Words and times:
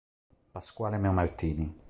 Pasquale 0.51 0.97
Meomartini 0.97 1.69